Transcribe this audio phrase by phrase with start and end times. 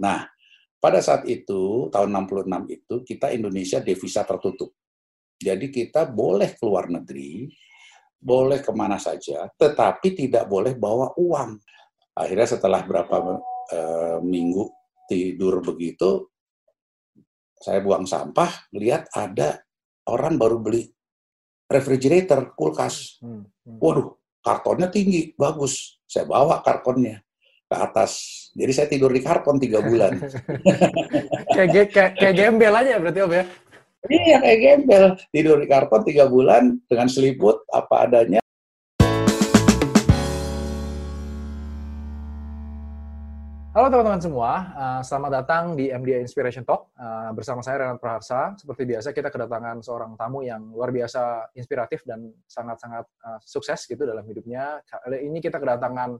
[0.00, 0.24] Nah,
[0.80, 4.72] pada saat itu, tahun 66 itu, kita Indonesia devisa tertutup.
[5.36, 7.48] Jadi kita boleh keluar negeri,
[8.16, 11.60] boleh ke mana saja, tetapi tidak boleh bawa uang.
[12.16, 13.16] Akhirnya setelah berapa
[13.72, 14.68] uh, minggu
[15.08, 16.28] tidur begitu,
[17.60, 19.60] saya buang sampah, lihat ada
[20.08, 20.88] orang baru beli
[21.68, 23.20] refrigerator, kulkas.
[23.20, 23.80] Hmm, hmm.
[23.80, 26.00] Waduh, kartonnya tinggi, bagus.
[26.04, 27.20] Saya bawa kartonnya
[27.70, 28.10] ke atas.
[28.50, 30.18] Jadi saya tidur di karton tiga bulan.
[31.54, 33.44] kayak, kayak, kayak gembel aja berarti Om ya?
[34.10, 35.04] Iya kayak gembel.
[35.30, 38.42] Tidur di karton tiga bulan dengan selimut apa adanya.
[43.70, 48.58] Halo teman-teman semua, uh, selamat datang di MDA Inspiration Talk uh, bersama saya Renat Praharsa.
[48.58, 54.02] Seperti biasa kita kedatangan seorang tamu yang luar biasa inspiratif dan sangat-sangat uh, sukses gitu
[54.02, 54.82] dalam hidupnya.
[54.82, 56.18] Kali ini kita kedatangan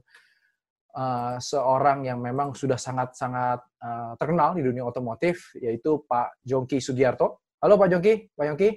[0.95, 7.43] uh, seorang yang memang sudah sangat-sangat uh, terkenal di dunia otomotif, yaitu Pak Jongki Sugiarto.
[7.61, 8.69] Halo Pak Jongki, Pak Jongki.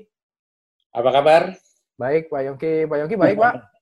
[0.94, 1.42] Apa kabar?
[1.98, 3.54] Baik Pak Jongki, Pak Jongki baik Pak.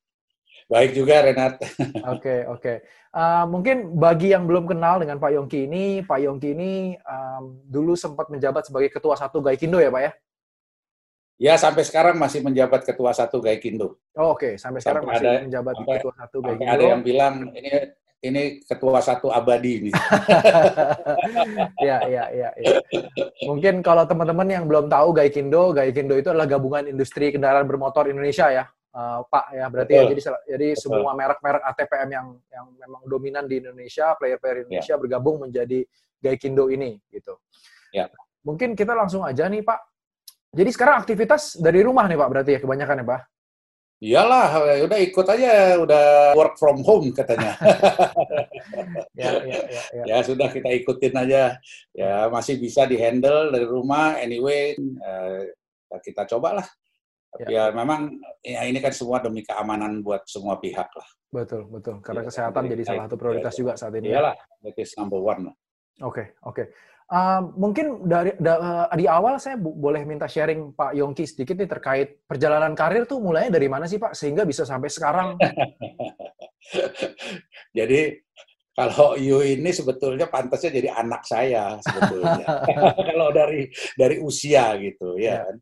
[0.73, 1.59] Baik juga Renat.
[1.61, 2.61] Oke okay, oke.
[2.61, 2.77] Okay.
[3.13, 7.93] Uh, mungkin bagi yang belum kenal dengan Pak Yongki ini, Pak Yongki ini um, dulu
[7.93, 10.13] sempat menjabat sebagai Ketua Satu Gaikindo ya Pak ya?
[11.43, 14.01] Ya, sampai sekarang masih menjabat Ketua Satu Gaikindo.
[14.17, 14.55] Oh, Oke, okay.
[14.57, 16.73] sampai sekarang sampai masih ada, menjabat sampai, Ketua Satu Gaikindo.
[16.73, 17.71] Ada yang bilang ini
[18.23, 19.91] ini Ketua Satu abadi ini.
[21.87, 22.79] ya, ya, ya, ya.
[23.45, 28.47] Mungkin kalau teman-teman yang belum tahu Gaikindo, Gaikindo itu adalah gabungan industri kendaraan bermotor Indonesia
[28.49, 30.81] ya uh, Pak ya berarti ya jadi jadi Betul.
[30.81, 34.63] semua merek-merek ATPM yang yang memang dominan di Indonesia player-player ya.
[34.69, 35.01] Indonesia ya.
[35.01, 35.81] bergabung menjadi
[36.23, 37.35] Gaikindo ini gitu.
[37.91, 38.07] Ya.
[38.47, 39.81] Mungkin kita langsung aja nih Pak.
[40.53, 43.21] Jadi sekarang aktivitas dari rumah nih Pak berarti ya kebanyakan ya Pak?
[44.03, 47.55] Iyalah, udah ikut aja, udah work from home katanya.
[49.21, 50.05] ya, ya, ya, ya.
[50.11, 51.55] ya sudah kita ikutin aja.
[51.95, 54.19] Ya masih bisa dihandle dari rumah.
[54.19, 55.47] Anyway, uh,
[56.03, 56.67] kita cobalah
[57.33, 57.73] tapi ya.
[57.73, 58.13] ya memang
[58.45, 61.09] ya ini kan semua demi keamanan buat semua pihak lah.
[61.33, 62.05] Betul, betul.
[62.05, 64.13] Karena ya, kesehatan jadi salah satu prioritas ya, juga saat ini.
[64.13, 64.21] Ya.
[64.21, 64.37] Iyalah,
[64.69, 65.49] that is number one.
[65.49, 65.57] Oke,
[66.05, 66.53] okay, oke.
[66.53, 66.67] Okay.
[67.13, 71.69] Uh, mungkin dari da, uh, di awal saya boleh minta sharing Pak Yongki sedikit nih
[71.69, 75.37] terkait perjalanan karir tuh mulainya dari mana sih Pak sehingga bisa sampai sekarang?
[77.77, 78.17] jadi
[78.73, 82.49] kalau Yu ini sebetulnya pantasnya jadi anak saya sebetulnya.
[83.13, 85.45] kalau dari dari usia gitu ya.
[85.45, 85.53] ya.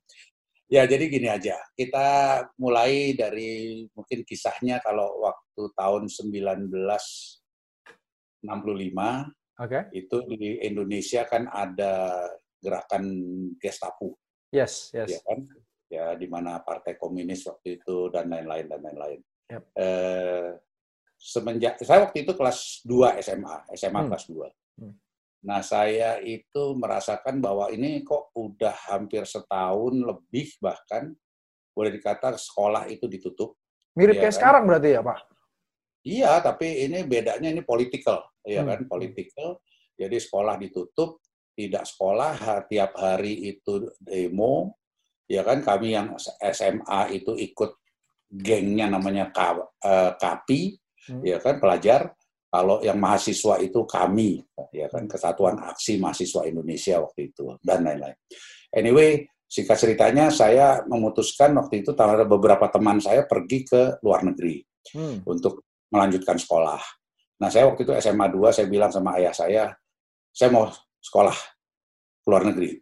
[0.71, 1.59] Ya, jadi gini aja.
[1.75, 7.43] Kita mulai dari mungkin kisahnya kalau waktu tahun 1965,
[9.61, 9.83] okay.
[9.93, 12.25] itu di Indonesia kan ada
[12.61, 13.05] gerakan
[13.61, 14.17] Gestapo.
[14.51, 15.09] Yes, yes.
[15.13, 15.39] Ya kan?
[15.91, 19.21] Ya, di mana Partai Komunis waktu itu dan lain-lain dan lain-lain.
[19.51, 19.63] Yep.
[19.75, 20.51] Eh,
[21.19, 24.09] semenjak saya waktu itu kelas 2 SMA, SMA hmm.
[24.09, 24.81] kelas 2.
[24.81, 24.95] Hmm.
[25.41, 31.17] Nah, saya itu merasakan bahwa ini kok udah hampir setahun lebih bahkan
[31.73, 33.57] boleh dikata sekolah itu ditutup.
[33.97, 34.39] Mirip ya kayak kan?
[34.39, 35.19] sekarang berarti ya, Pak?
[36.01, 38.69] Iya, tapi ini bedanya ini political, ya hmm.
[38.69, 39.49] kan, political.
[40.01, 41.21] Jadi sekolah ditutup,
[41.53, 44.81] tidak sekolah, tiap hari itu demo,
[45.29, 47.77] ya kan, kami yang SMA itu ikut
[48.33, 49.29] gengnya namanya
[50.17, 50.61] KAPI,
[51.13, 51.21] hmm.
[51.21, 52.17] ya kan, pelajar,
[52.51, 54.43] kalau yang mahasiswa itu kami,
[54.75, 58.19] ya kan Kesatuan Aksi Mahasiswa Indonesia waktu itu dan lain-lain.
[58.75, 61.95] Anyway, singkat ceritanya saya memutuskan waktu itu
[62.27, 65.31] beberapa teman saya pergi ke luar negeri hmm.
[65.31, 66.81] untuk melanjutkan sekolah.
[67.41, 69.65] Nah, saya waktu itu SMA 2 saya bilang sama ayah saya,
[70.31, 70.71] saya mau
[71.03, 71.35] sekolah
[72.21, 72.79] ke luar negeri.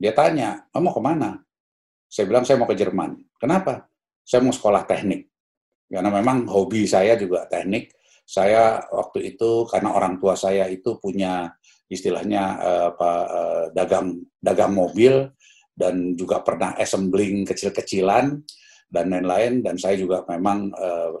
[0.00, 1.30] Dia tanya, "Kamu mau ke mana?"
[2.08, 3.86] Saya bilang, "Saya mau ke Jerman." Kenapa?
[4.22, 5.28] Saya mau sekolah teknik.
[5.92, 7.92] Karena memang hobi saya juga teknik
[8.22, 11.50] saya waktu itu karena orang tua saya itu punya
[11.90, 15.28] istilahnya uh, apa uh, dagang dagang mobil
[15.76, 18.40] dan juga pernah assembling kecil-kecilan
[18.88, 21.12] dan lain-lain dan saya juga memang uh,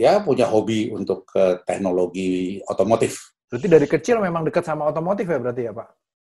[0.00, 3.36] ya punya hobi untuk ke teknologi otomotif.
[3.52, 5.88] Berarti dari kecil memang dekat sama otomotif ya berarti ya Pak?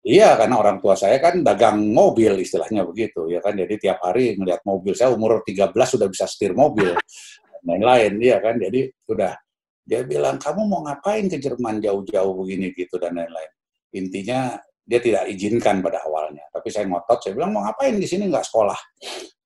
[0.00, 3.52] Iya, karena orang tua saya kan dagang mobil istilahnya begitu ya kan.
[3.52, 4.96] Jadi tiap hari ngelihat mobil.
[4.96, 8.56] Saya umur 13 sudah bisa setir mobil dan lain-lain ya kan.
[8.56, 9.36] Jadi sudah
[9.84, 13.50] dia bilang, kamu mau ngapain ke Jerman jauh-jauh begini gitu dan lain-lain.
[13.92, 14.56] Intinya
[14.86, 16.46] dia tidak izinkan pada awalnya.
[16.48, 18.80] Tapi saya ngotot, saya bilang mau ngapain di sini nggak sekolah,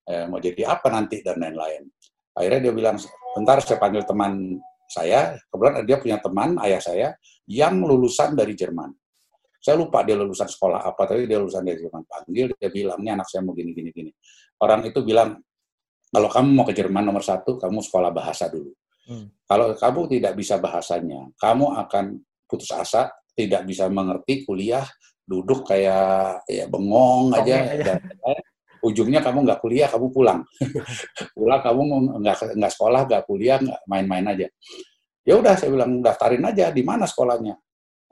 [0.07, 1.89] eh, mau jadi apa nanti dan lain-lain.
[2.37, 2.97] Akhirnya dia bilang,
[3.35, 7.09] bentar saya panggil teman saya, kebetulan dia punya teman ayah saya
[7.51, 8.95] yang lulusan dari Jerman.
[9.59, 12.05] Saya lupa dia lulusan sekolah apa, tapi dia lulusan dari Jerman.
[12.05, 14.13] Panggil, dia bilang, ini anak saya mau gini, gini, gini.
[14.61, 15.41] Orang itu bilang,
[16.13, 18.71] kalau kamu mau ke Jerman nomor satu, kamu sekolah bahasa dulu.
[19.09, 19.33] Hmm.
[19.49, 22.05] Kalau kamu tidak bisa bahasanya, kamu akan
[22.45, 24.85] putus asa, tidak bisa mengerti kuliah,
[25.25, 27.97] duduk kayak ya bengong aja, aja.
[27.97, 27.99] Dan,
[28.85, 30.45] ujungnya kamu nggak kuliah, kamu pulang.
[31.37, 31.81] pulang kamu
[32.21, 34.47] nggak nggak sekolah, nggak kuliah, nggak main-main aja.
[35.25, 37.57] Ya udah, saya bilang daftarin aja di mana sekolahnya.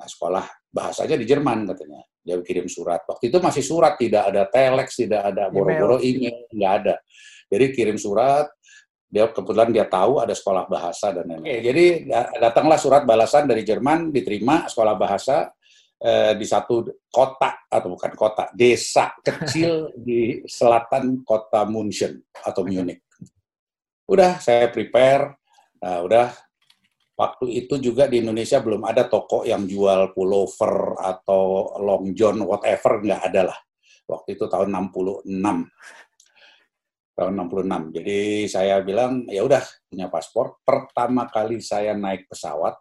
[0.01, 2.01] Nah, sekolah bahasanya di Jerman katanya.
[2.23, 3.05] Dia kirim surat.
[3.05, 6.95] Waktu itu masih surat, tidak ada telex, tidak ada boro-boro email, nggak ada.
[7.53, 8.49] Jadi kirim surat,
[9.13, 11.61] dia kebetulan dia tahu ada sekolah bahasa dan lain-lain.
[11.61, 12.09] Jadi
[12.41, 15.53] datanglah surat balasan dari Jerman, diterima sekolah bahasa
[16.03, 23.07] eh, di satu kota atau bukan kota, desa kecil di selatan kota München atau Munich.
[24.11, 25.39] Udah saya prepare,
[25.79, 26.29] nah, udah
[27.15, 32.99] waktu itu juga di Indonesia belum ada toko yang jual pullover atau long john whatever
[32.99, 33.59] nggak ada lah.
[34.11, 35.31] Waktu itu tahun 66
[37.13, 37.97] tahun 66.
[38.03, 38.19] Jadi
[38.49, 40.59] saya bilang ya udah punya paspor.
[40.65, 42.75] Pertama kali saya naik pesawat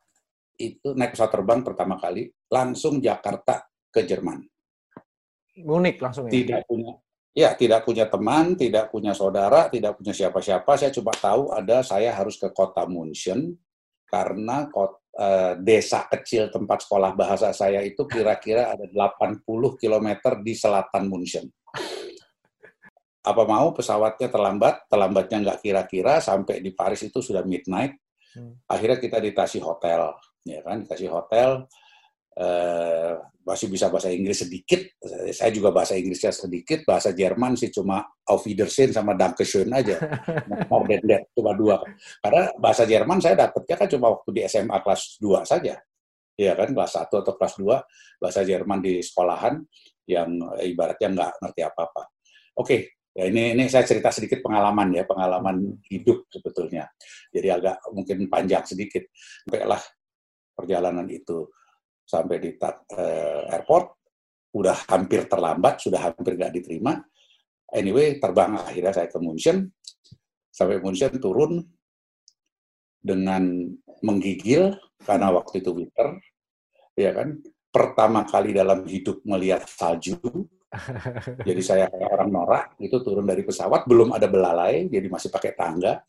[0.69, 4.43] itu naik pesawat terbang pertama kali langsung Jakarta ke Jerman.
[5.61, 6.31] Unik langsung ya.
[6.31, 6.91] Tidak punya
[7.31, 10.71] ya tidak punya teman, tidak punya saudara, tidak punya siapa-siapa.
[10.77, 13.55] Saya cuma tahu ada saya harus ke kota München
[14.07, 20.07] karena kota, eh, desa kecil tempat sekolah bahasa saya itu kira-kira ada 80 km
[20.43, 21.47] di selatan München
[23.21, 27.93] apa mau pesawatnya terlambat, terlambatnya nggak kira-kira sampai di Paris itu sudah midnight.
[28.33, 28.57] Hmm.
[28.65, 30.09] Akhirnya kita dikasih hotel,
[30.45, 31.65] ya kan, dikasih hotel.
[32.31, 34.79] Eh, masih bisa bahasa Inggris sedikit,
[35.33, 39.97] saya juga bahasa Inggrisnya sedikit, bahasa Jerman sih cuma Auf Wiedersehen sama Dankeschön aja,
[40.87, 41.81] than that, cuma dua.
[42.21, 45.75] Karena bahasa Jerman saya dapetnya kan cuma waktu di SMA kelas 2 saja,
[46.37, 49.59] ya kan, kelas 1 atau kelas 2, bahasa Jerman di sekolahan
[50.07, 52.03] yang ibaratnya nggak ngerti apa-apa.
[52.61, 52.77] Oke,
[53.11, 56.87] Ya ini ini saya cerita sedikit pengalaman ya, pengalaman hidup sebetulnya.
[57.27, 59.03] Jadi agak mungkin panjang sedikit.
[59.43, 59.83] Sampailah
[60.53, 61.47] perjalanan itu
[62.05, 63.85] sampai di uh, airport,
[64.51, 66.99] udah hampir terlambat, sudah hampir nggak diterima.
[67.71, 69.71] Anyway, terbang akhirnya saya ke München.
[70.51, 71.63] Sampai München turun
[72.99, 73.71] dengan
[74.03, 74.75] menggigil
[75.07, 76.19] karena waktu itu winter,
[76.99, 77.39] ya kan.
[77.71, 80.19] Pertama kali dalam hidup melihat salju,
[81.47, 85.55] jadi saya kayak orang norak itu turun dari pesawat, belum ada belalai, jadi masih pakai
[85.55, 86.03] tangga,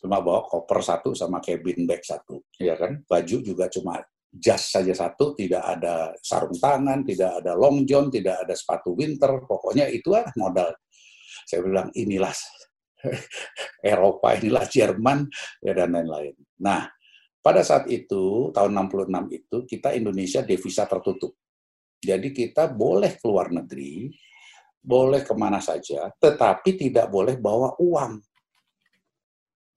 [0.00, 3.04] cuma bawa koper satu sama cabin bag satu, ya kan?
[3.04, 4.00] Baju juga cuma
[4.32, 9.44] jas saja satu, tidak ada sarung tangan, tidak ada long john, tidak ada sepatu winter,
[9.44, 10.72] pokoknya itu lah modal.
[11.44, 12.32] Saya bilang inilah
[13.92, 15.28] Eropa, inilah Jerman,
[15.60, 16.34] ya dan lain-lain.
[16.64, 16.88] Nah,
[17.44, 21.36] pada saat itu tahun 66 itu kita Indonesia devisa tertutup
[22.00, 24.08] jadi kita boleh keluar negeri,
[24.80, 28.24] boleh ke mana saja, tetapi tidak boleh bawa uang.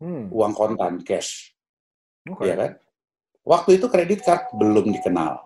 [0.01, 0.31] Hmm.
[0.34, 1.54] Uang kontan, cash.
[2.24, 2.54] Okay.
[2.54, 2.72] Ya kan?
[3.44, 5.44] Waktu itu kredit card belum dikenal.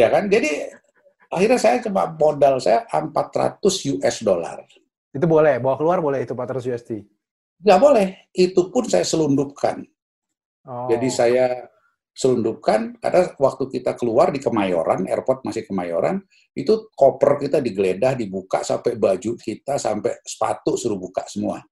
[0.00, 0.30] ya kan?
[0.30, 0.70] Jadi
[1.28, 3.60] akhirnya saya coba modal saya 400
[3.98, 4.62] US dollar.
[5.10, 6.90] Itu boleh, bawa keluar boleh itu 400 USD?
[7.64, 8.08] Nggak boleh.
[8.30, 9.82] Itu pun saya selundupkan.
[10.68, 10.86] Oh.
[10.86, 11.66] Jadi saya
[12.18, 16.18] selundupkan karena waktu kita keluar di Kemayoran, airport masih Kemayoran,
[16.54, 21.62] itu koper kita digeledah, dibuka sampai baju kita, sampai sepatu suruh buka semua.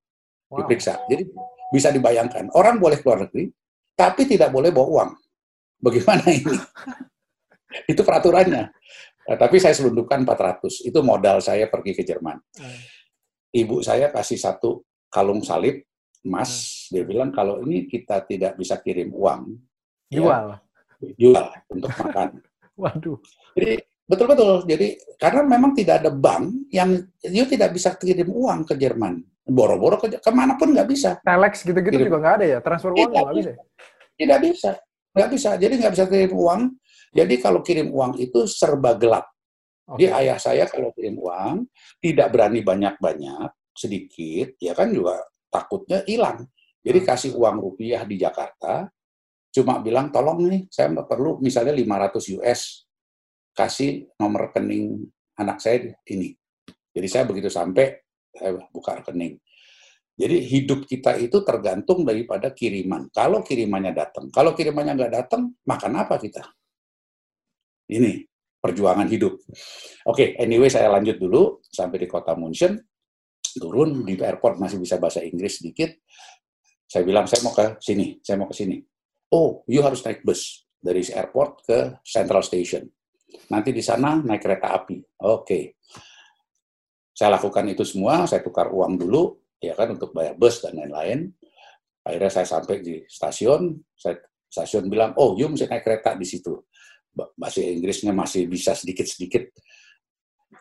[0.47, 0.63] Wow.
[0.63, 1.03] Diperiksa.
[1.11, 1.27] Jadi
[1.75, 3.51] bisa dibayangkan, orang boleh keluar negeri,
[3.99, 5.11] tapi tidak boleh bawa uang.
[5.83, 6.57] Bagaimana ini?
[7.91, 8.73] itu peraturannya.
[9.27, 10.87] Nah, tapi saya selundupkan 400.
[10.87, 12.39] Itu modal saya pergi ke Jerman.
[12.57, 12.79] Hmm.
[13.51, 15.83] Ibu saya kasih satu kalung salib
[16.23, 16.51] emas.
[16.89, 16.95] Hmm.
[16.95, 19.59] Dia bilang kalau ini kita tidak bisa kirim uang,
[20.07, 20.55] Jual.
[21.03, 22.41] Ya, jual untuk makan.
[22.81, 23.19] Waduh.
[23.59, 24.65] Jadi betul-betul.
[24.71, 24.87] Jadi
[25.19, 26.95] karena memang tidak ada bank yang
[27.27, 29.21] you tidak bisa kirim uang ke Jerman.
[29.47, 30.19] Boro-boro ke
[30.59, 31.23] pun nggak bisa.
[31.23, 32.59] Telex gitu-gitu juga nggak ada ya?
[32.59, 33.53] Transfer uang nggak bisa?
[34.19, 34.71] Tidak bisa.
[35.15, 35.51] Nggak bisa.
[35.55, 36.61] Jadi nggak bisa kirim uang.
[37.15, 39.31] Jadi kalau kirim uang itu serba gelap.
[39.87, 40.11] Okay.
[40.11, 41.71] Jadi ayah saya kalau kirim uang
[42.03, 46.43] tidak berani banyak-banyak, sedikit, ya kan juga takutnya hilang.
[46.83, 47.07] Jadi hmm.
[47.07, 48.91] kasih uang rupiah di Jakarta,
[49.55, 52.87] cuma bilang tolong nih saya perlu misalnya 500 US
[53.57, 55.07] kasih nomor rekening
[55.39, 56.35] anak saya ini.
[56.93, 58.06] Jadi saya begitu sampai
[58.37, 59.41] saya buka rekening.
[60.17, 63.13] Jadi hidup kita itu tergantung daripada kiriman.
[63.13, 66.41] Kalau kirimannya datang, kalau kirimannya nggak datang, makan apa kita?
[67.93, 68.25] Ini
[68.57, 69.37] perjuangan hidup.
[69.37, 69.53] Oke,
[70.09, 72.81] okay, anyway saya lanjut dulu sampai di kota München,
[73.61, 75.93] turun di airport masih bisa bahasa Inggris sedikit.
[76.89, 78.81] Saya bilang saya mau ke sini, saya mau ke sini
[79.33, 82.87] oh, you harus naik bus dari airport ke Central Station.
[83.51, 85.03] Nanti di sana naik kereta api.
[85.27, 85.43] Oke.
[85.43, 85.65] Okay.
[87.17, 91.33] Saya lakukan itu semua, saya tukar uang dulu, ya kan, untuk bayar bus dan lain-lain.
[92.05, 94.21] Akhirnya saya sampai di stasiun, saya,
[94.53, 96.61] stasiun bilang, oh, you mesti naik kereta di situ.
[97.17, 99.49] bahasa Inggrisnya masih bisa sedikit-sedikit.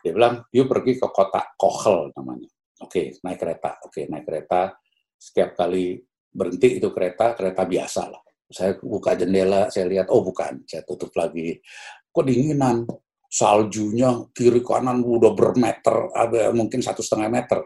[0.00, 2.48] Dia bilang, yuk pergi ke kota Kochel namanya.
[2.80, 3.76] Oke, naik kereta.
[3.84, 4.72] Oke, naik kereta.
[5.12, 6.00] Setiap kali
[6.32, 8.22] berhenti itu kereta, kereta biasa lah.
[8.48, 11.60] Saya buka jendela, saya lihat, oh bukan, saya tutup lagi.
[12.08, 12.88] Kok dinginan?
[13.26, 17.60] Saljunya kiri kanan udah bermeter, ada mungkin satu setengah meter.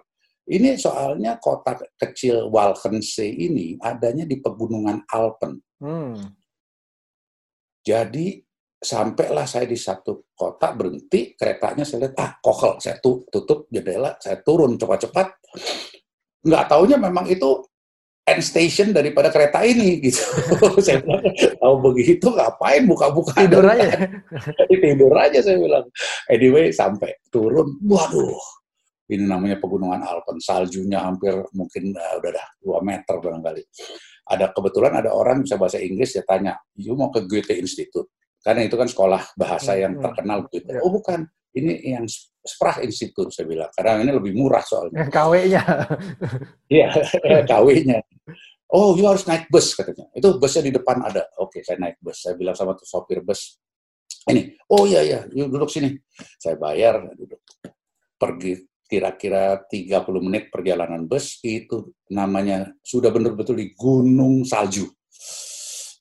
[0.51, 5.63] Ini soalnya kota kecil Walchensee ini adanya di pegunungan Alpen.
[5.79, 6.19] Hmm.
[7.87, 8.43] Jadi
[8.81, 14.41] sampailah saya di satu kota berhenti keretanya saya lihat ah kokel saya tutup jendela saya
[14.41, 15.29] turun cepat-cepat
[16.49, 17.61] nggak taunya memang itu
[18.27, 20.23] end station daripada kereta ini gitu.
[20.87, 21.25] Saya bilang
[21.61, 23.37] tahu begitu ngapain buka-buka?
[23.41, 23.89] Tidur aja.
[24.69, 25.87] Tidur aja saya bilang.
[26.31, 27.77] Anyway sampai turun.
[27.85, 28.61] Waduh
[29.11, 30.39] ini namanya pegunungan Alpen.
[30.39, 33.63] Saljunya hampir mungkin uh, udah dah dua meter barangkali.
[34.31, 38.07] Ada kebetulan ada orang bisa bahasa Inggris ya tanya you mau ke Goethe Institute?
[38.41, 40.71] Karena itu kan sekolah bahasa yang hmm, terkenal gitu.
[40.71, 40.81] Ya.
[40.81, 42.07] Oh bukan, ini yang
[42.41, 43.71] Sprach Institut saya bilang.
[43.73, 45.07] Karena ini lebih murah soalnya.
[45.15, 45.63] KW-nya.
[46.73, 46.89] Iya,
[47.51, 47.99] KW-nya.
[48.71, 50.07] Oh, you harus naik bus katanya.
[50.15, 51.27] Itu busnya di depan ada.
[51.43, 52.23] Oke, saya naik bus.
[52.23, 53.59] Saya bilang sama tuh sopir bus,
[54.29, 55.97] ini, oh iya iya, you duduk sini.
[56.37, 57.41] Saya bayar, duduk.
[58.21, 64.91] Pergi kira-kira 30 menit perjalanan bus itu namanya sudah benar-betul di gunung salju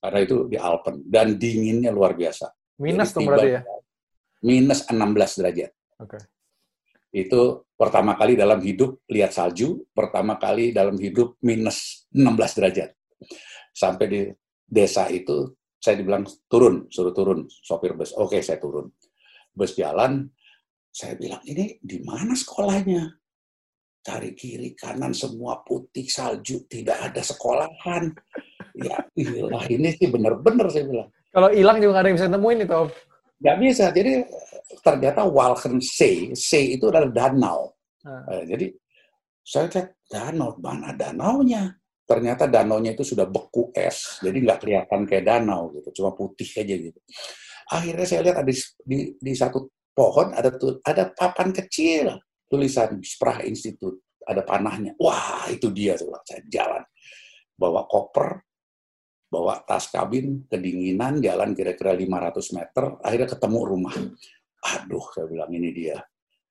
[0.01, 2.49] karena itu di Alpen dan dinginnya luar biasa.
[2.81, 3.61] Minus tuh berarti ya?
[4.41, 5.71] Minus 16 derajat.
[5.99, 6.17] Oke.
[6.17, 6.23] Okay.
[7.09, 12.89] Itu pertama kali dalam hidup lihat salju, pertama kali dalam hidup minus 16 derajat.
[13.73, 14.21] Sampai di
[14.63, 18.13] desa itu saya dibilang turun, suruh turun sopir bus.
[18.13, 18.93] Oke, saya turun.
[19.49, 20.29] Bus jalan,
[20.93, 23.09] saya bilang ini di mana sekolahnya?
[23.99, 28.15] Cari kiri kanan semua putih salju, tidak ada sekolahan
[28.79, 31.09] ya ilah ini sih bener-bener saya bilang.
[31.29, 32.81] Kalau hilang juga nggak ada yang bisa nemuin itu?
[33.39, 33.85] Nggak bisa.
[33.93, 34.11] Jadi
[34.81, 37.73] ternyata Walchensee, See itu adalah danau.
[38.05, 38.45] Hmm.
[38.45, 38.71] Jadi
[39.41, 41.73] saya lihat danau, mana danaunya?
[42.05, 46.73] Ternyata danaunya itu sudah beku es, jadi nggak kelihatan kayak danau gitu, cuma putih aja
[46.73, 46.99] gitu.
[47.69, 50.49] Akhirnya saya lihat ada di, di, di satu pohon ada
[50.89, 52.17] ada papan kecil
[52.49, 54.97] tulisan Sprach Institute, ada panahnya.
[54.97, 56.81] Wah itu dia tuh, saya jalan
[57.53, 58.41] bawa koper
[59.29, 63.95] bawa tas kabin, kedinginan, jalan kira-kira 500 meter, akhirnya ketemu rumah.
[64.59, 65.97] Aduh, saya bilang ini dia.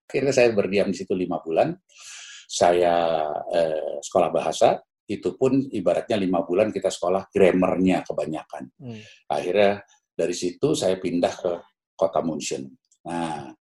[0.08, 1.76] Akhirnya saya berdiam di situ lima bulan.
[2.48, 8.72] Saya eh, sekolah bahasa, itu pun ibaratnya lima bulan kita sekolah grammarnya kebanyakan.
[8.80, 9.00] Hmm.
[9.28, 11.52] Akhirnya dari situ saya pindah ke
[11.92, 12.72] kota München.
[13.04, 13.52] Nah,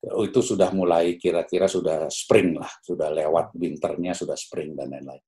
[0.00, 5.20] itu sudah mulai kira-kira sudah spring lah, sudah lewat winternya, sudah spring dan lain-lain.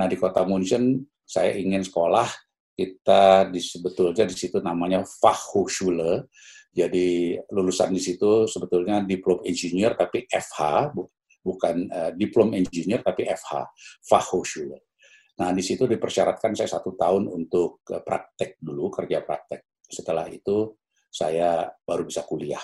[0.00, 2.24] Nah di kota München saya ingin sekolah
[2.72, 6.26] kita di, sebetulnya di situ namanya Fachhochschule.
[6.74, 10.90] Jadi lulusan di situ sebetulnya diplom engineer tapi FH,
[11.38, 13.70] bukan uh, diplom engineer tapi FH,
[14.02, 14.90] Fachhochschule.
[15.38, 19.78] Nah di situ dipersyaratkan saya satu tahun untuk uh, praktek dulu, kerja praktek.
[19.86, 20.74] Setelah itu
[21.06, 22.62] saya baru bisa kuliah.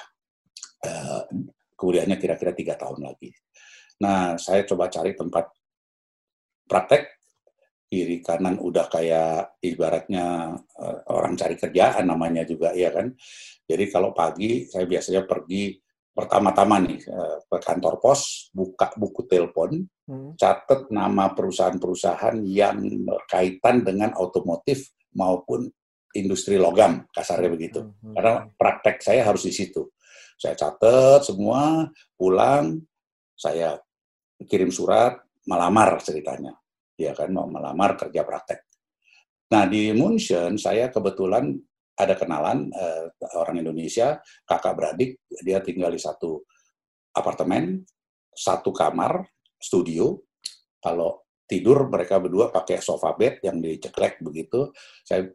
[0.83, 1.23] Uh,
[1.79, 3.31] kuliahnya kira-kira tiga tahun lagi.
[4.03, 5.55] Nah saya coba cari tempat
[6.67, 7.20] praktek
[7.91, 13.11] kiri kanan udah kayak ibaratnya uh, orang cari kerjaan namanya juga ya kan.
[13.67, 15.75] Jadi kalau pagi saya biasanya pergi
[16.15, 20.39] pertama-tama nih uh, ke kantor pos, buka buku telepon, hmm.
[20.39, 25.67] catat nama perusahaan-perusahaan yang berkaitan dengan otomotif maupun
[26.15, 27.83] industri logam, kasarnya begitu.
[27.83, 27.91] Hmm.
[27.91, 29.91] hmm Karena praktek saya harus di situ.
[30.39, 32.79] Saya catat semua, pulang,
[33.35, 33.83] saya
[34.47, 36.55] kirim surat, melamar ceritanya
[37.01, 38.61] ya kan mau melamar kerja praktek.
[39.51, 41.57] Nah di München saya kebetulan
[41.97, 46.41] ada kenalan uh, orang Indonesia, kakak beradik, dia tinggal di satu
[47.13, 47.85] apartemen,
[48.33, 49.21] satu kamar,
[49.61, 50.17] studio.
[50.81, 54.73] Kalau tidur mereka berdua pakai sofa bed yang diceklek begitu.
[55.05, 55.29] Saya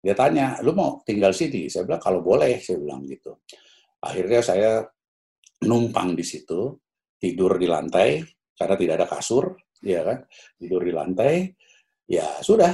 [0.00, 1.66] dia tanya, lu mau tinggal sini?
[1.66, 3.42] Saya bilang kalau boleh, saya bilang gitu.
[4.00, 4.70] Akhirnya saya
[5.66, 6.78] numpang di situ,
[7.18, 8.22] tidur di lantai
[8.54, 9.52] karena tidak ada kasur,
[9.82, 10.18] ya kan?
[10.56, 11.52] Tidur di lantai.
[12.06, 12.70] Ya sudah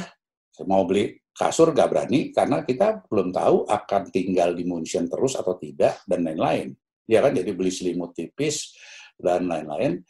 [0.69, 5.57] mau beli kasur gak berani karena kita belum tahu akan tinggal di Munchen terus atau
[5.57, 6.77] tidak dan lain-lain.
[7.09, 7.33] Ya kan?
[7.33, 8.77] Jadi beli selimut tipis
[9.17, 10.05] dan lain-lain.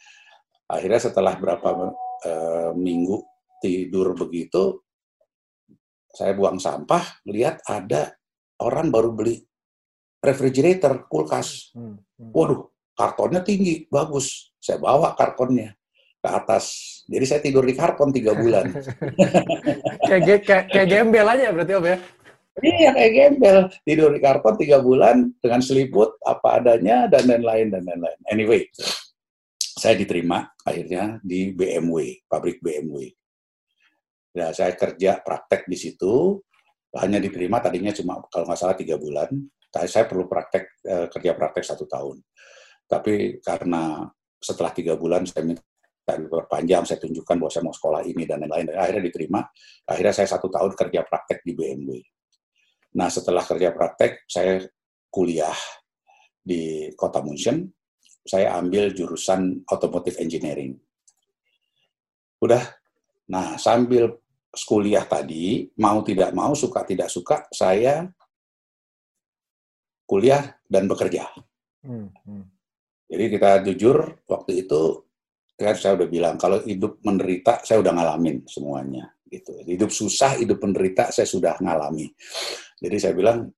[0.67, 1.91] Akhirnya setelah berapa
[2.23, 2.31] e,
[2.75, 3.23] minggu
[3.63, 4.83] tidur begitu
[6.13, 8.13] saya buang sampah lihat ada
[8.61, 9.41] orang baru beli
[10.21, 11.73] refrigerator kulkas.
[11.73, 12.31] Hmm, hmm.
[12.31, 14.53] waduh kartonnya tinggi bagus.
[14.61, 15.75] Saya bawa kartonnya
[16.23, 16.65] ke atas.
[17.03, 18.71] Jadi saya tidur di karton tiga bulan.
[20.07, 21.97] kayak, kayak, kayak gembel aja berarti Om ya?
[22.63, 27.83] Iya kayak gembel tidur di karton tiga bulan dengan seliput apa adanya dan lain-lain dan
[27.83, 28.19] lain-lain.
[28.31, 28.71] Anyway,
[29.59, 33.11] saya diterima akhirnya di BMW, pabrik BMW.
[34.33, 36.39] Ya, saya kerja praktek di situ,
[36.95, 39.27] hanya diterima tadinya cuma kalau nggak salah tiga bulan.
[39.73, 42.21] Saya perlu praktek eh, kerja praktek satu tahun.
[42.85, 44.05] Tapi karena
[44.37, 45.65] setelah tiga bulan saya minta
[46.03, 48.75] diperpanjang, saya tunjukkan bahwa saya mau sekolah ini dan lain-lain.
[48.75, 49.39] Akhirnya diterima.
[49.87, 51.89] Akhirnya saya satu tahun kerja praktek di BMW.
[52.99, 54.59] Nah setelah kerja praktek, saya
[55.07, 55.55] kuliah
[56.43, 57.71] di kota München.
[58.23, 60.75] Saya ambil jurusan automotive engineering.
[62.43, 62.63] Udah.
[63.31, 64.11] Nah sambil
[64.51, 68.11] kuliah tadi, mau tidak mau, suka tidak suka, saya
[70.03, 71.25] kuliah dan bekerja.
[71.81, 72.45] Hmm, hmm.
[73.09, 73.97] Jadi kita jujur,
[74.29, 75.03] waktu itu
[75.53, 79.13] kan saya udah bilang, kalau hidup menderita, saya udah ngalamin semuanya.
[79.33, 79.53] gitu.
[79.65, 82.05] Hidup susah, hidup menderita, saya sudah ngalami.
[82.77, 83.49] Jadi saya bilang,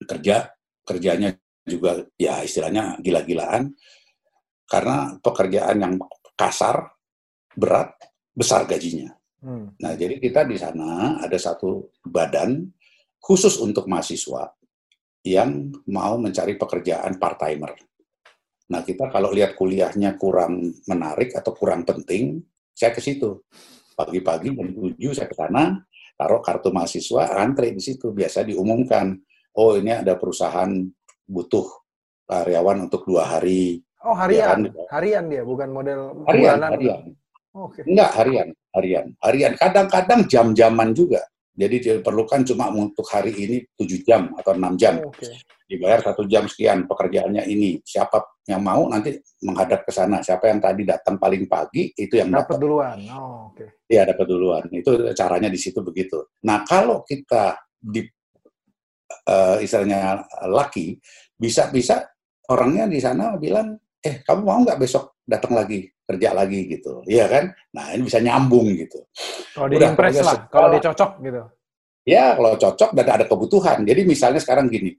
[0.00, 0.48] kerja,
[0.80, 3.72] kerjanya juga ya istilahnya gila-gilaan,
[4.64, 5.94] karena pekerjaan yang
[6.32, 6.88] kasar,
[7.52, 7.92] berat,
[8.32, 9.12] besar gajinya.
[9.44, 9.76] Hmm.
[9.76, 12.64] Nah, jadi kita di sana ada satu badan
[13.20, 14.56] khusus untuk mahasiswa
[15.24, 17.76] yang mau mencari pekerjaan part-timer.
[18.70, 22.40] Nah, kita kalau lihat kuliahnya kurang menarik atau kurang penting,
[22.72, 23.44] saya ke situ.
[23.94, 25.84] Pagi-pagi jam 7 saya ke sana,
[26.16, 28.10] taruh kartu mahasiswa, antre di situ.
[28.10, 29.14] Biasa diumumkan,
[29.54, 30.70] oh ini ada perusahaan
[31.28, 31.66] butuh
[32.24, 33.84] karyawan untuk dua hari.
[34.04, 34.40] Oh, harian?
[34.40, 34.60] Ya kan?
[34.90, 36.70] Harian dia, bukan model harian, bulanan.
[36.74, 37.02] Harian.
[37.54, 37.86] Oh, okay.
[37.86, 39.06] Enggak, harian harian.
[39.22, 41.22] Harian kadang-kadang jam-jaman juga.
[41.54, 44.98] Jadi diperlukan cuma untuk hari ini 7 jam atau 6 jam.
[44.98, 45.38] Oh, okay.
[45.70, 47.78] Dibayar satu jam sekian pekerjaannya ini.
[47.86, 50.20] Siapa yang mau nanti menghadap ke sana.
[50.20, 52.98] Siapa yang tadi datang paling pagi itu yang dapat duluan.
[53.08, 53.56] Oh, oke.
[53.56, 53.68] Okay.
[53.88, 54.64] Iya, dapat duluan.
[54.68, 56.28] Itu caranya di situ begitu.
[56.44, 58.04] Nah, kalau kita di
[59.28, 61.00] uh, istilahnya laki,
[61.32, 62.04] bisa-bisa
[62.52, 67.24] orangnya di sana bilang, "Eh, kamu mau nggak besok datang lagi?" kerja lagi gitu, iya
[67.24, 67.48] kan?
[67.72, 69.00] Nah ini bisa nyambung gitu.
[69.56, 71.42] Kalau dia impress lah, kalau dia cocok gitu.
[72.04, 73.78] Ya kalau cocok dan ada kebutuhan.
[73.88, 74.92] Jadi misalnya sekarang gini,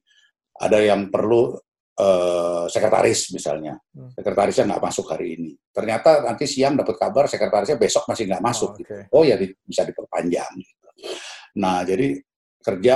[0.57, 1.53] ada yang perlu
[1.99, 4.15] uh, sekretaris misalnya, hmm.
[4.15, 5.51] sekretarisnya nggak masuk hari ini.
[5.71, 8.71] Ternyata nanti siang dapat kabar sekretarisnya besok masih nggak masuk.
[8.71, 9.03] Oh, okay.
[9.05, 9.15] gitu.
[9.15, 10.51] oh ya di, bisa diperpanjang.
[10.59, 10.85] Gitu.
[11.59, 12.19] Nah jadi
[12.59, 12.95] kerja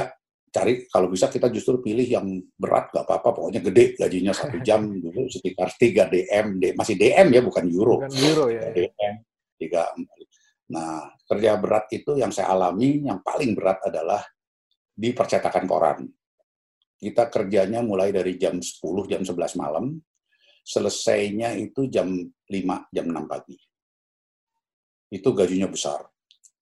[0.50, 2.26] cari kalau bisa kita justru pilih yang
[2.58, 7.42] berat gak apa-apa pokoknya gede gajinya satu jam dulu sekitar 3 DM masih DM ya
[7.46, 9.16] bukan euro bukan euro ya DM
[9.62, 9.94] tiga
[10.70, 14.22] nah kerja berat itu yang saya alami yang paling berat adalah
[14.90, 16.10] di percetakan koran
[17.00, 19.96] kita kerjanya mulai dari jam 10 jam 11 malam.
[20.62, 23.58] Selesainya itu jam 5 jam 6 pagi.
[25.10, 26.06] Itu gajinya besar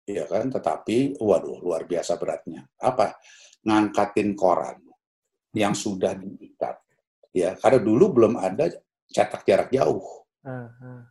[0.07, 0.47] ya kan?
[0.47, 2.63] Tetapi waduh luar biasa beratnya.
[2.79, 3.19] Apa?
[3.67, 4.79] Ngangkatin koran
[5.51, 6.79] yang sudah diikat.
[7.35, 8.71] Ya, karena dulu belum ada
[9.11, 10.23] cetak jarak jauh.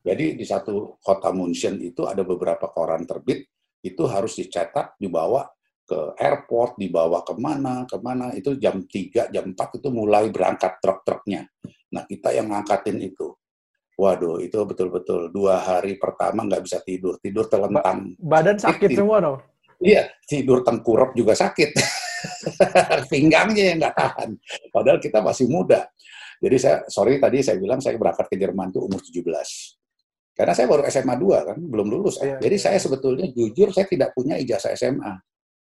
[0.00, 3.44] Jadi di satu kota München itu ada beberapa koran terbit,
[3.84, 5.44] itu harus dicetak, dibawa
[5.86, 10.82] ke airport, dibawa ke mana, ke mana, itu jam 3, jam 4 itu mulai berangkat
[10.82, 11.46] truk-truknya.
[11.94, 13.30] Nah, kita yang ngangkatin itu.
[13.96, 18.12] Waduh, itu betul-betul dua hari pertama nggak bisa tidur, tidur telentang.
[18.20, 19.38] badan sakit semua dong?
[19.80, 21.72] Iya, tidur tengkurap juga sakit.
[23.12, 24.30] pinggangnya yang nggak tahan.
[24.68, 25.88] Padahal kita masih muda.
[26.36, 29.24] Jadi saya, sorry tadi saya bilang saya berangkat ke Jerman tuh umur 17.
[30.36, 32.20] Karena saya baru SMA 2 kan, belum lulus.
[32.20, 32.62] Ya, Jadi ya.
[32.68, 35.16] saya sebetulnya jujur saya tidak punya ijazah SMA.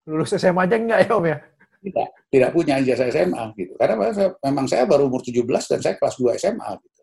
[0.09, 1.37] Lulus SMA aja enggak ya Om ya?
[1.81, 3.73] Tidak, tidak punya ijazah SMA gitu.
[3.77, 7.01] Karena saya, memang saya baru umur 17 dan saya kelas 2 SMA gitu.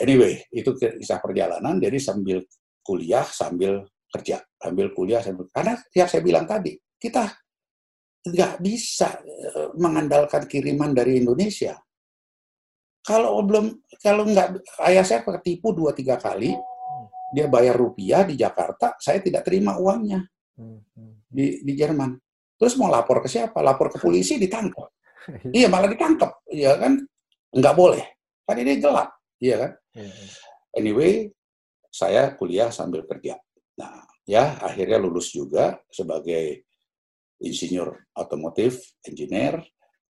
[0.00, 1.76] Anyway, itu kisah perjalanan.
[1.76, 2.40] Jadi sambil
[2.80, 7.28] kuliah, sambil kerja, sambil kuliah, sambil karena yang saya bilang tadi, kita
[8.20, 11.76] nggak bisa eh, mengandalkan kiriman dari Indonesia.
[13.00, 16.52] Kalau belum, kalau nggak, ayah saya ketipu dua tiga kali,
[17.32, 20.20] dia bayar rupiah di Jakarta, saya tidak terima uangnya
[21.30, 22.18] di, di Jerman.
[22.58, 23.62] Terus mau lapor ke siapa?
[23.62, 24.90] Lapor ke polisi, ditangkap.
[25.54, 26.98] Iya malah ditangkap, ya kan?
[27.54, 28.04] Nggak boleh,
[28.44, 29.70] kan ini gelap, iya kan?
[30.74, 31.30] Anyway,
[31.90, 33.38] saya kuliah sambil kerja.
[33.78, 36.66] Nah, ya akhirnya lulus juga sebagai
[37.42, 39.58] insinyur otomotif, engineer.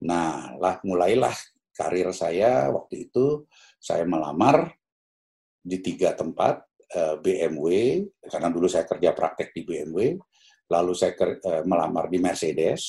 [0.05, 1.33] Nah, lah mulailah
[1.73, 3.47] karir saya waktu itu
[3.81, 4.69] saya melamar
[5.61, 6.61] di tiga tempat
[6.93, 10.17] eh, BMW karena dulu saya kerja praktek di BMW,
[10.71, 12.81] lalu saya eh, melamar di Mercedes,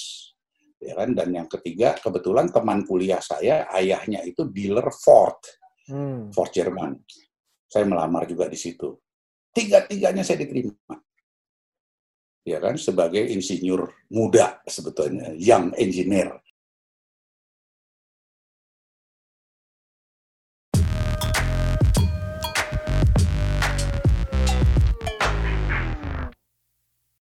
[0.79, 1.11] ya kan?
[1.11, 5.43] Dan yang ketiga kebetulan teman kuliah saya ayahnya itu dealer Ford,
[5.91, 6.31] hmm.
[6.31, 7.03] Ford Jerman.
[7.67, 8.95] Saya melamar juga di situ.
[9.51, 10.77] Tiga-tiganya saya diterima.
[12.43, 16.42] ya kan sebagai insinyur muda sebetulnya young engineer